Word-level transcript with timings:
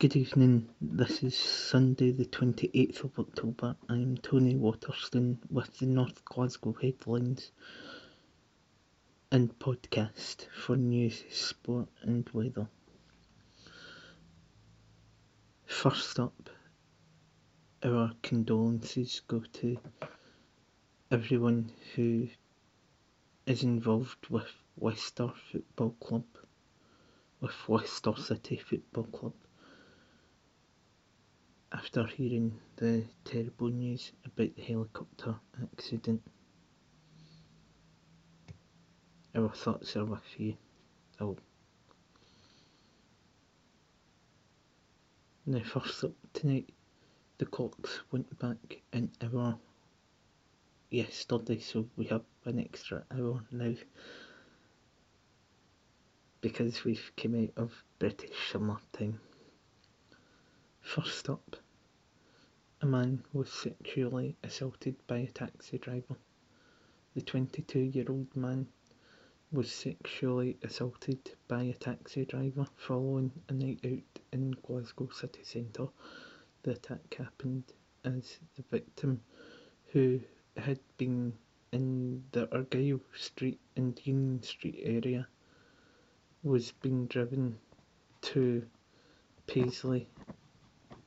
Good 0.00 0.16
evening, 0.16 0.70
this 0.80 1.22
is 1.22 1.36
Sunday 1.36 2.10
the 2.12 2.24
28th 2.24 3.04
of 3.04 3.18
October. 3.18 3.76
I'm 3.86 4.16
Tony 4.16 4.56
Waterston 4.56 5.38
with 5.50 5.76
the 5.76 5.84
North 5.84 6.24
Glasgow 6.24 6.74
headlines 6.80 7.52
and 9.30 9.58
podcast 9.58 10.46
for 10.56 10.74
news, 10.78 11.22
sport 11.28 11.88
and 12.00 12.26
weather. 12.32 12.66
First 15.66 16.18
up, 16.18 16.48
our 17.84 18.12
condolences 18.22 19.20
go 19.28 19.42
to 19.52 19.76
everyone 21.10 21.72
who 21.94 22.28
is 23.44 23.62
involved 23.62 24.28
with 24.30 24.48
Leicester 24.78 25.30
Football 25.52 25.94
Club, 26.00 26.24
with 27.42 27.52
Leicester 27.68 28.14
City 28.16 28.56
Football 28.56 29.04
Club 29.04 29.34
after 31.72 32.04
hearing 32.06 32.58
the 32.76 33.04
terrible 33.24 33.68
news 33.68 34.12
about 34.24 34.54
the 34.56 34.62
helicopter 34.62 35.36
accident. 35.62 36.22
Our 39.34 39.50
thoughts 39.50 39.96
are 39.96 40.04
with 40.04 40.20
you 40.36 40.56
all. 41.20 41.38
Now, 45.46 45.60
first 45.60 46.04
up 46.04 46.12
tonight, 46.32 46.70
the 47.38 47.46
clocks 47.46 48.00
went 48.10 48.38
back 48.38 48.82
an 48.92 49.10
hour 49.22 49.56
yesterday, 50.90 51.60
so 51.60 51.86
we 51.96 52.06
have 52.06 52.22
an 52.44 52.58
extra 52.58 53.04
hour 53.16 53.42
now 53.50 53.74
because 56.40 56.84
we've 56.84 57.12
come 57.16 57.42
out 57.42 57.62
of 57.62 57.84
British 57.98 58.50
summer 58.50 58.78
time. 58.92 59.20
First 60.82 61.28
up, 61.30 61.56
a 62.80 62.86
man 62.86 63.22
was 63.32 63.52
sexually 63.52 64.36
assaulted 64.42 64.96
by 65.06 65.18
a 65.18 65.26
taxi 65.28 65.78
driver. 65.78 66.16
The 67.14 67.22
22 67.22 67.78
year 67.78 68.06
old 68.08 68.34
man 68.34 68.66
was 69.52 69.70
sexually 69.70 70.56
assaulted 70.62 71.32
by 71.48 71.62
a 71.62 71.74
taxi 71.74 72.24
driver 72.24 72.66
following 72.76 73.30
a 73.48 73.52
night 73.52 73.80
out 73.84 74.22
in 74.32 74.52
Glasgow 74.66 75.08
city 75.12 75.44
centre. 75.44 75.88
The 76.62 76.72
attack 76.72 77.14
happened 77.14 77.64
as 78.04 78.38
the 78.56 78.62
victim, 78.70 79.22
who 79.92 80.20
had 80.56 80.80
been 80.96 81.34
in 81.72 82.24
the 82.32 82.52
Argyle 82.54 83.00
Street 83.14 83.60
and 83.76 84.00
Union 84.04 84.42
Street 84.42 84.80
area, 84.82 85.28
was 86.42 86.72
being 86.72 87.06
driven 87.06 87.58
to 88.22 88.66
Paisley 89.46 90.08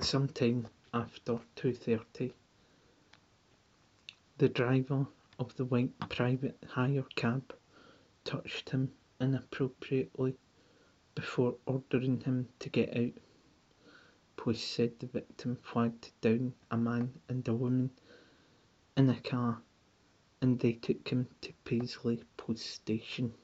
sometime 0.00 0.68
after 0.94 1.40
2.30. 1.56 2.32
The 4.38 4.48
driver 4.48 5.06
of 5.38 5.54
the 5.56 5.64
white 5.64 5.98
private 6.08 6.56
hire 6.68 7.04
cab 7.16 7.54
touched 8.24 8.70
him 8.70 8.92
inappropriately 9.20 10.36
before 11.14 11.56
ordering 11.66 12.20
him 12.20 12.48
to 12.60 12.68
get 12.68 12.96
out. 12.96 13.12
Police 14.36 14.64
said 14.64 14.98
the 14.98 15.06
victim 15.06 15.56
flagged 15.62 16.12
down 16.20 16.54
a 16.70 16.76
man 16.76 17.12
and 17.28 17.46
a 17.48 17.54
woman 17.54 17.90
in 18.96 19.10
a 19.10 19.20
car 19.20 19.60
and 20.40 20.60
they 20.60 20.72
took 20.74 21.08
him 21.08 21.26
to 21.40 21.52
Paisley 21.64 22.22
Police 22.36 22.64
Station. 22.64 23.34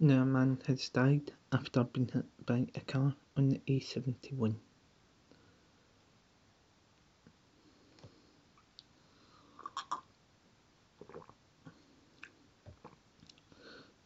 Now 0.00 0.22
a 0.22 0.26
man 0.26 0.60
has 0.68 0.88
died 0.90 1.32
after 1.50 1.82
being 1.82 2.06
hit 2.06 2.46
by 2.46 2.68
a 2.72 2.80
car 2.82 3.16
on 3.36 3.48
the 3.48 3.60
A71. 3.66 4.54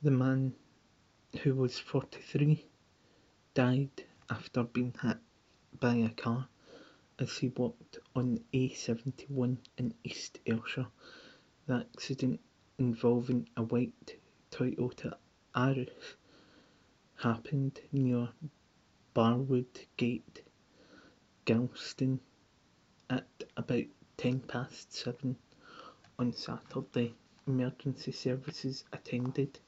The 0.00 0.10
man, 0.10 0.54
who 1.42 1.54
was 1.56 1.78
43, 1.78 2.64
died 3.52 4.06
after 4.30 4.62
being 4.64 4.94
hit 5.02 5.18
by 5.78 5.96
a 5.96 6.08
car 6.08 6.48
as 7.18 7.36
he 7.36 7.48
walked 7.48 7.98
on 8.16 8.36
the 8.36 8.42
A71 8.70 9.58
in 9.76 9.92
East 10.04 10.38
Ayrshire. 10.46 10.86
The 11.66 11.86
accident 11.94 12.40
involving 12.78 13.50
a 13.58 13.62
white 13.62 14.16
Toyota 14.50 15.18
Yaris 15.54 16.14
happened 17.16 17.78
near 17.92 18.30
Barwood 19.14 19.86
Gate, 19.98 20.42
Galston 21.44 22.20
at 23.10 23.44
about 23.54 23.84
ten 24.16 24.40
past 24.40 24.94
seven 24.94 25.36
on 26.18 26.32
Saturday. 26.32 27.14
Emergency 27.46 28.12
services 28.12 28.84
attended. 28.94 29.58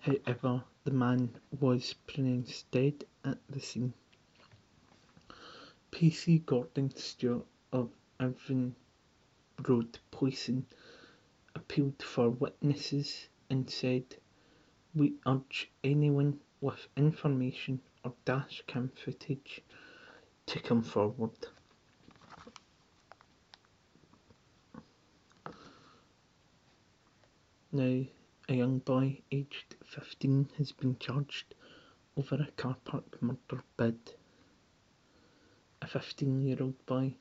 However, 0.00 0.64
the 0.84 0.90
man 0.90 1.34
was 1.60 1.94
pronounced 2.06 2.70
dead 2.70 3.06
at 3.24 3.38
the 3.48 3.60
scene. 3.60 3.94
PC 5.92 6.44
Gordon 6.44 6.94
Stewart 6.94 7.46
of 7.72 7.90
Irvine 8.20 8.76
Road 9.66 9.98
Policing 10.10 10.66
appealed 11.54 12.02
for 12.02 12.28
witnesses 12.28 13.28
and 13.48 13.70
said, 13.70 14.16
We 14.96 15.12
urge 15.26 15.70
anyone 15.84 16.40
with 16.62 16.88
information 16.96 17.82
or 18.02 18.14
dashcam 18.24 18.90
footage 18.98 19.60
to 20.46 20.58
come 20.58 20.82
forward. 20.82 21.36
Now, 27.70 28.04
a 28.48 28.54
young 28.54 28.78
boy 28.78 29.20
aged 29.30 29.76
15 29.84 30.48
has 30.56 30.72
been 30.72 30.98
charged 30.98 31.54
over 32.16 32.36
a 32.36 32.50
car 32.52 32.78
park 32.86 33.20
murder 33.20 33.62
bid. 33.76 34.14
A 35.82 35.86
15 35.86 36.40
year 36.40 36.56
old 36.62 36.86
boy 36.86 37.12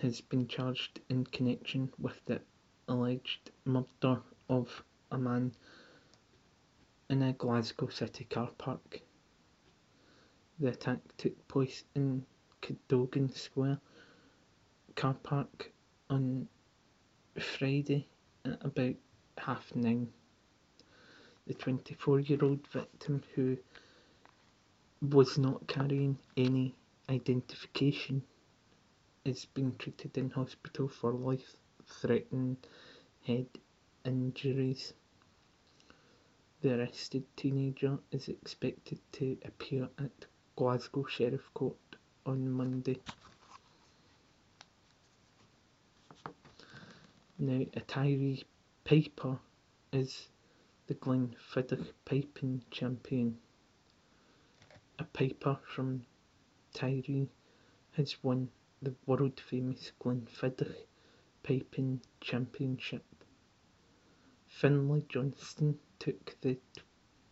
has 0.00 0.22
been 0.22 0.48
charged 0.48 1.02
in 1.10 1.24
connection 1.24 1.92
with 1.98 2.24
the 2.24 2.40
alleged 2.88 3.50
murder 3.66 4.22
of 4.48 4.82
a 5.10 5.18
man 5.18 5.52
in 7.10 7.22
a 7.22 7.32
Glasgow 7.32 7.88
city 7.88 8.24
car 8.24 8.50
park. 8.56 9.00
The 10.60 10.68
attack 10.68 11.00
took 11.16 11.48
place 11.48 11.82
in 11.96 12.24
Cadogan 12.60 13.28
Square 13.34 13.80
car 14.94 15.14
park 15.14 15.72
on 16.08 16.46
Friday 17.36 18.06
at 18.44 18.64
about 18.64 18.94
half 19.38 19.74
nine. 19.74 20.12
The 21.48 21.54
24 21.54 22.20
year 22.20 22.38
old 22.42 22.64
victim, 22.68 23.24
who 23.34 23.58
was 25.02 25.36
not 25.36 25.66
carrying 25.66 26.16
any 26.36 26.76
identification, 27.08 28.22
is 29.24 29.46
being 29.46 29.74
treated 29.78 30.16
in 30.16 30.30
hospital 30.30 30.86
for 30.86 31.12
life 31.12 31.56
threatening 31.86 32.56
head 33.26 33.46
injuries. 34.04 34.92
The 36.62 36.78
arrested 36.78 37.24
teenager 37.36 37.98
is 38.10 38.28
expected 38.28 39.00
to 39.12 39.38
appear 39.46 39.88
at 39.98 40.26
Glasgow 40.56 41.06
Sheriff 41.06 41.48
Court 41.54 41.96
on 42.26 42.50
Monday. 42.50 43.00
Now, 47.38 47.64
a 47.72 47.80
Tiree 47.80 48.44
Piper 48.84 49.38
is 49.90 50.28
the 50.86 50.94
Glenfiddich 50.96 51.92
piping 52.04 52.62
champion. 52.70 53.38
A 54.98 55.04
piper 55.04 55.58
from 55.64 56.04
Tiree 56.74 57.28
has 57.92 58.22
won 58.22 58.50
the 58.82 58.94
world 59.06 59.40
famous 59.40 59.92
Glenfiddich 59.98 60.76
piping 61.42 62.02
championship. 62.20 63.04
Finlay 64.46 65.06
Johnston 65.08 65.78
took 66.00 66.34
the 66.40 66.56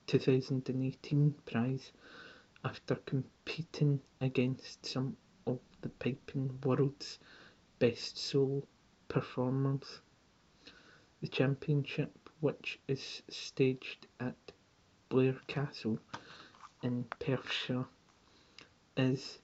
2018 0.06 1.35
prize 1.47 1.91
after 2.65 2.94
competing 2.94 4.00
against 4.20 4.85
some 4.85 5.17
of 5.47 5.59
the 5.81 5.88
piping 5.88 6.59
world's 6.62 7.19
best 7.79 8.19
solo 8.19 8.62
performers. 9.09 10.03
The 11.20 11.29
championship, 11.29 12.31
which 12.41 12.79
is 12.87 13.23
staged 13.29 14.06
at 14.20 14.37
Blair 15.09 15.37
Castle 15.47 15.99
in 16.82 17.05
Perthshire, 17.19 17.87
is 18.99 19.38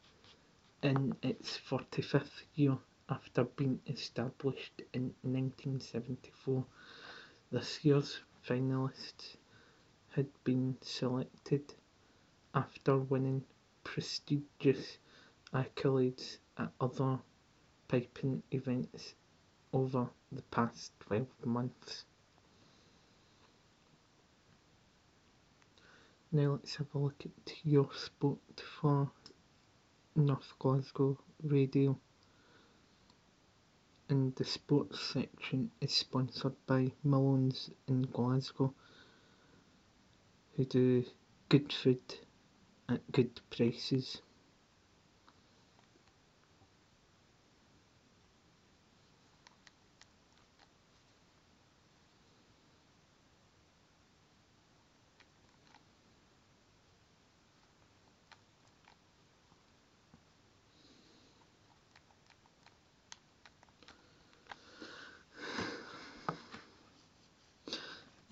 in 0.82 1.16
its 1.22 1.58
45th 1.58 2.42
year 2.54 2.76
after 3.08 3.44
being 3.44 3.80
established 3.86 4.82
in 4.92 5.14
1974. 5.22 6.66
This 7.50 7.84
year's 7.84 8.20
finalists 8.48 9.36
had 10.10 10.26
been 10.44 10.76
selected 10.82 11.74
after 12.54 12.98
winning 12.98 13.42
prestigious 13.82 14.98
accolades 15.52 16.38
at 16.58 16.70
other 16.80 17.18
piping 17.88 18.42
events 18.50 19.14
over 19.72 20.08
the 20.30 20.42
past 20.42 20.92
12 21.00 21.26
months. 21.44 22.04
Now 26.30 26.52
let's 26.52 26.76
have 26.76 26.92
a 26.94 26.98
look 26.98 27.24
at 27.24 27.54
your 27.64 27.88
spot 27.94 28.38
for 28.80 29.10
North 30.16 30.52
Glasgow 30.58 31.18
Radio. 31.42 31.98
And 34.08 34.34
the 34.36 34.44
sports 34.44 35.00
section 35.00 35.70
is 35.80 35.92
sponsored 35.92 36.54
by 36.66 36.92
Malone's 37.02 37.70
in 37.86 38.02
Glasgow, 38.02 38.74
who 40.56 40.64
do 40.66 41.04
good 41.48 41.72
food 41.72 42.00
at 42.88 43.10
good 43.12 43.40
prices. 43.50 44.20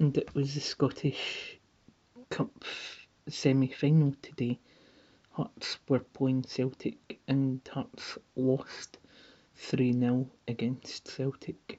And 0.02 0.18
it 0.18 0.34
was 0.34 0.54
the 0.54 0.60
Scottish 0.60 1.60
Cup 2.28 2.64
semi 3.28 3.68
final 3.68 4.12
today. 4.20 4.58
Hearts 5.30 5.78
were 5.88 6.00
playing 6.00 6.42
Celtic 6.42 7.20
and 7.28 7.60
Hearts 7.72 8.18
lost 8.34 8.98
3 9.54 9.92
0 9.92 10.28
against 10.48 11.06
Celtic. 11.06 11.78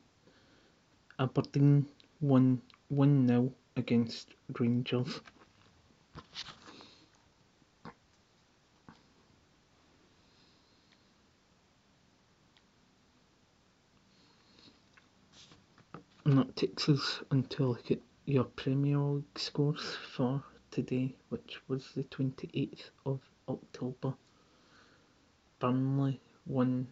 Aberdeen 1.20 1.86
won 2.22 2.62
1 2.88 3.28
0 3.28 3.52
against 3.76 4.30
Rangers. 4.58 5.20
And 16.24 16.38
that 16.38 16.56
takes 16.56 16.88
us 16.88 17.20
to 17.50 17.68
look 17.68 17.92
at 17.92 18.00
your 18.26 18.46
Premier 18.46 19.00
League 19.00 19.38
scores 19.38 19.98
for 20.16 20.42
today, 20.72 21.14
which 21.30 21.62
was 21.68 21.92
the 21.94 22.04
28th 22.04 22.90
of 23.06 23.20
October. 23.50 24.14
Burnley 25.60 26.20
won. 26.46 26.88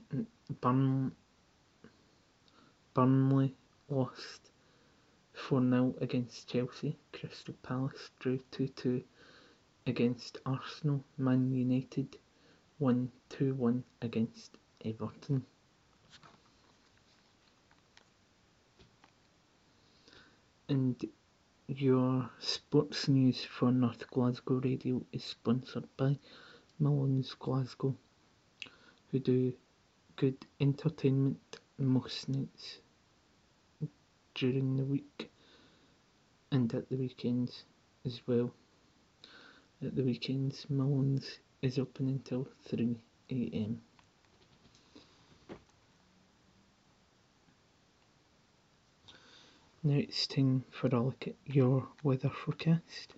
Burn, 0.59 1.13
Burnley 2.93 3.55
lost 3.89 4.51
4 5.33 5.61
0 5.61 5.95
against 6.01 6.49
Chelsea. 6.49 6.97
Crystal 7.13 7.55
Palace 7.63 8.11
drew 8.19 8.39
2 8.51 8.67
2 8.67 9.03
against 9.87 10.37
Arsenal. 10.45 11.03
Man 11.17 11.51
United 11.53 12.17
won 12.77 13.09
2 13.29 13.53
1 13.55 13.83
against 14.01 14.57
Everton. 14.83 15.45
And 20.67 20.95
your 21.79 22.29
sports 22.39 23.07
news 23.07 23.45
for 23.45 23.71
North 23.71 24.05
Glasgow 24.11 24.55
Radio 24.55 25.01
is 25.13 25.23
sponsored 25.23 25.87
by 25.95 26.17
Malone's 26.79 27.33
Glasgow, 27.35 27.95
who 29.09 29.19
do 29.19 29.53
good 30.17 30.35
entertainment 30.59 31.59
most 31.77 32.27
nights 32.27 32.79
during 34.35 34.75
the 34.75 34.83
week 34.83 35.31
and 36.51 36.73
at 36.73 36.89
the 36.89 36.97
weekends 36.97 37.63
as 38.05 38.21
well. 38.27 38.53
At 39.81 39.95
the 39.95 40.03
weekends, 40.03 40.65
Malone's 40.69 41.39
is 41.61 41.79
open 41.79 42.09
until 42.09 42.49
3 42.65 42.97
am. 43.29 43.81
Now 49.83 49.97
it's 49.97 50.27
time 50.27 50.63
for 50.69 50.89
a 50.89 51.01
look 51.01 51.27
at 51.27 51.33
your 51.43 51.87
weather 52.03 52.29
forecast. 52.29 53.15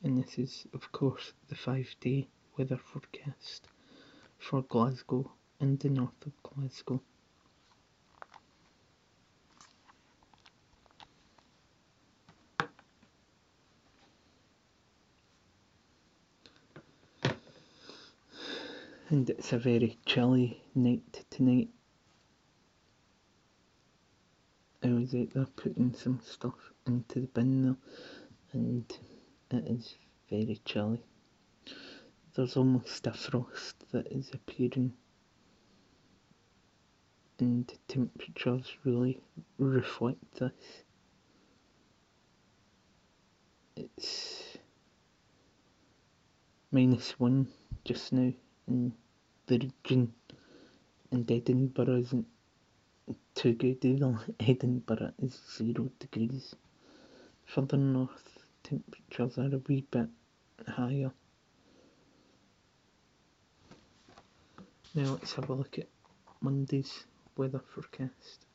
And 0.00 0.16
this 0.16 0.38
is, 0.38 0.64
of 0.72 0.92
course, 0.92 1.32
the 1.48 1.56
five 1.56 1.92
day 2.00 2.28
weather 2.56 2.76
forecast 2.76 3.66
for 4.38 4.62
Glasgow 4.62 5.32
and 5.58 5.76
the 5.80 5.88
north 5.88 6.24
of 6.24 6.40
Glasgow. 6.44 7.02
And 19.10 19.28
it's 19.30 19.52
a 19.52 19.58
very 19.58 19.98
chilly 20.06 20.62
night 20.76 21.24
tonight 21.28 21.70
I 25.08 25.10
was 25.10 25.22
out 25.22 25.30
there 25.32 25.46
putting 25.56 25.94
some 25.94 26.20
stuff 26.22 26.72
into 26.86 27.20
the 27.20 27.26
bin 27.28 27.62
now 27.62 27.76
and 28.52 28.84
it 29.50 29.64
is 29.66 29.94
very 30.28 30.60
chilly. 30.66 31.00
There's 32.34 32.58
almost 32.58 33.06
a 33.06 33.14
frost 33.14 33.90
that 33.92 34.08
is 34.12 34.30
appearing 34.34 34.92
and 37.38 37.72
temperatures 37.86 38.76
really 38.84 39.18
reflect 39.56 40.40
this. 40.40 40.84
It's 43.76 44.58
minus 46.70 47.18
one 47.18 47.48
just 47.84 48.12
now 48.12 48.34
in 48.66 48.92
the 49.46 49.58
region 49.58 50.12
and 51.10 51.30
Edinburgh 51.30 51.96
isn't 51.96 52.26
good 53.42 53.84
either. 53.84 54.18
Edinburgh 54.40 55.12
is 55.22 55.40
zero 55.56 55.90
degrees. 55.98 56.56
Further 57.46 57.76
north, 57.76 58.38
temperatures 58.62 59.38
are 59.38 59.54
a 59.54 59.60
wee 59.68 59.84
bit 59.90 60.08
higher. 60.66 61.12
Now 64.94 65.12
let's 65.12 65.34
have 65.34 65.48
a 65.48 65.54
look 65.54 65.78
at 65.78 65.88
Monday's 66.40 67.04
weather 67.36 67.60
forecast. 67.60 68.47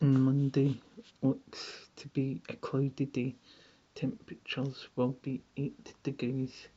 And 0.00 0.22
Monday 0.22 0.80
looks 1.22 1.88
to 1.96 2.06
be 2.08 2.40
a 2.48 2.54
cloudy 2.54 3.06
day. 3.06 3.34
Temperatures 3.96 4.88
will 4.94 5.16
be 5.22 5.42
8 5.56 5.94
degrees 6.04 6.68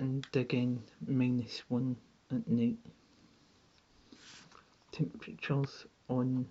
and 0.00 0.26
again 0.34 0.82
minus 1.06 1.62
1 1.68 1.96
at 2.32 2.48
night. 2.48 2.78
Temperatures 4.90 5.86
on 6.08 6.46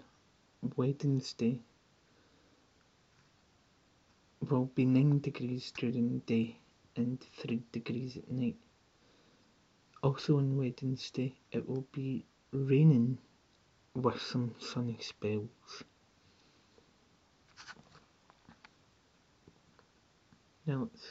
Wednesday 0.77 1.59
will 4.49 4.71
be 4.73 4.85
9 4.85 5.19
degrees 5.19 5.73
during 5.77 6.07
the 6.13 6.19
day 6.19 6.57
and 6.95 7.19
3 7.35 7.61
degrees 7.73 8.15
at 8.15 8.31
night. 8.31 8.55
Also 10.01 10.37
on 10.37 10.55
Wednesday 10.55 11.35
it 11.51 11.67
will 11.67 11.85
be 11.91 12.23
raining 12.53 13.17
with 13.93 14.21
some 14.21 14.55
sunny 14.59 14.97
spells. 15.01 15.83
Now 20.65 20.89
let's 20.91 21.07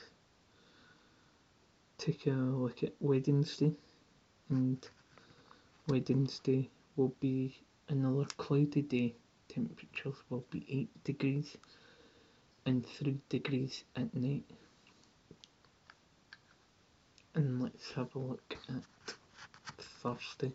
take 1.99 2.27
a 2.27 2.31
look 2.31 2.83
at 2.83 2.95
Wednesday, 3.01 3.73
and 4.49 4.89
Wednesday 5.89 6.71
will 6.97 7.15
be 7.21 7.57
another 7.89 8.25
cloudy 8.37 8.83
day 8.83 9.15
temperatures 9.49 10.15
will 10.29 10.45
be 10.51 10.65
8 10.69 11.05
degrees 11.05 11.57
and 12.65 12.87
3 12.87 13.19
degrees 13.29 13.85
at 13.97 14.15
night. 14.15 14.45
And 17.35 17.63
let's 17.63 17.93
have 17.93 18.15
a 18.15 18.19
look 18.19 18.57
at 18.69 19.15
Thursday. 19.79 20.53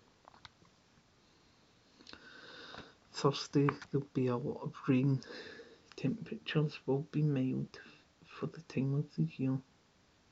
Thursday 3.25 3.67
there'll 3.91 4.05
be 4.13 4.27
a 4.27 4.38
lot 4.38 4.62
of 4.62 4.74
rain. 4.88 5.20
Temperatures 5.96 6.77
will 6.86 7.08
be 7.12 7.24
mild 7.24 7.79
for 8.24 8.46
the 8.46 8.62
time 8.72 8.94
of 8.94 9.05
the 9.15 9.27
year. 9.36 9.58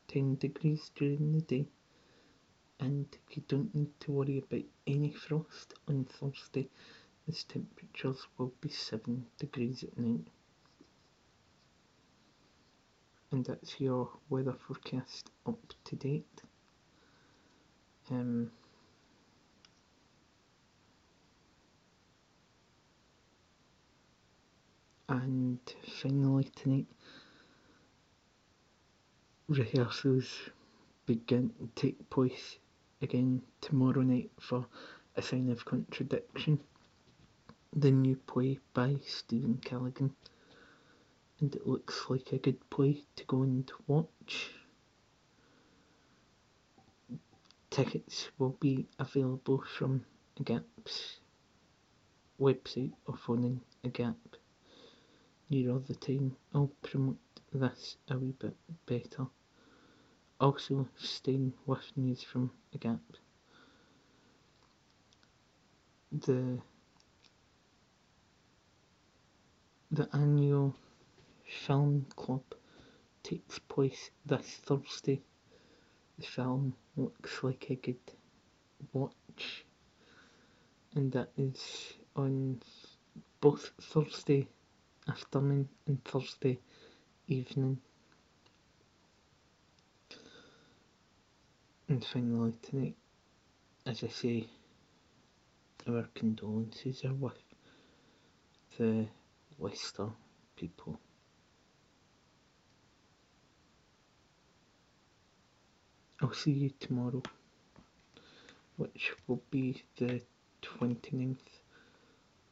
10 0.10 0.36
degrees 0.36 0.92
during 0.94 1.32
the 1.32 1.42
day. 1.42 1.66
And 2.80 3.08
you 3.32 3.42
don't 3.48 3.74
need 3.74 4.00
to 4.02 4.12
worry 4.12 4.38
about 4.38 4.66
any 4.86 5.10
frost 5.10 5.74
on 5.88 6.06
Thursday 6.06 6.70
as 7.28 7.44
temperatures 7.46 8.28
will 8.38 8.54
be 8.62 8.70
7 8.70 9.26
degrees 9.40 9.84
at 9.84 9.98
night. 9.98 10.28
And 13.32 13.44
that's 13.44 13.82
your 13.82 14.12
weather 14.30 14.54
forecast 14.68 15.32
up 15.48 15.74
to 15.86 15.96
date. 15.96 16.44
Um, 18.12 18.52
and 25.14 25.60
finally 26.02 26.50
tonight 26.56 26.88
rehearsals 29.48 30.50
begin 31.06 31.52
take 31.76 32.10
place 32.10 32.58
again 33.00 33.40
tomorrow 33.62 34.02
night 34.02 34.32
for 34.40 34.66
A 35.16 35.22
Sign 35.22 35.52
of 35.52 35.66
Contradiction, 35.66 36.60
the 37.76 37.92
new 37.92 38.16
play 38.16 38.58
by 38.74 38.96
Stephen 39.06 39.60
Callaghan. 39.64 40.16
And 41.40 41.54
it 41.54 41.68
looks 41.68 42.06
like 42.10 42.32
a 42.32 42.40
good 42.40 42.68
play 42.72 43.04
to 43.16 43.26
go 43.26 43.44
and 43.44 43.72
watch. 43.86 44.50
Tickets 47.70 48.32
will 48.40 48.56
be 48.60 48.88
available 48.98 49.64
from 49.78 50.06
Agap's 50.40 51.20
website 52.40 52.94
or 53.06 53.16
phoning 53.16 53.62
Agap 53.84 54.16
near 55.54 55.78
the 55.88 55.94
time. 55.94 56.36
I'll 56.56 56.72
promote 56.82 57.20
this 57.54 57.98
a 58.10 58.18
wee 58.18 58.34
bit 58.40 58.56
better. 58.88 59.28
Also, 60.40 60.88
staying 60.98 61.54
with 61.68 61.86
news 61.96 62.24
from 62.24 62.50
Agap. 62.76 63.00
The 66.12 66.58
the 69.92 70.10
annual 70.12 70.76
film 71.66 72.08
club 72.16 72.44
takes 73.22 73.60
place 73.60 74.10
this 74.26 74.60
Thursday. 74.66 75.22
The 76.18 76.26
film 76.26 76.74
looks 76.98 77.44
like 77.44 77.70
a 77.70 77.76
good 77.76 78.12
watch, 78.92 79.66
and 80.96 81.12
that 81.12 81.30
is 81.38 81.94
on 82.16 82.60
both 83.40 83.72
Thursday 83.80 84.48
afternoon 85.08 85.68
and 85.88 86.04
Thursday 86.06 86.60
evening. 87.28 87.78
And 91.90 92.04
finally 92.06 92.54
tonight, 92.62 92.96
as 93.86 94.04
I 94.04 94.08
say, 94.08 94.48
our 95.88 96.08
condolences 96.16 97.04
are 97.04 97.14
with 97.14 97.34
the 98.78 99.08
Leicester 99.60 100.08
people. 100.56 101.00
I'll 106.22 106.34
see 106.34 106.52
you 106.52 106.72
tomorrow, 106.80 107.22
which 108.78 109.12
will 109.28 109.44
be 109.52 109.84
the 109.98 110.22
29th 110.62 111.36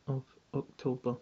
of 0.08 0.24
October 0.54 1.16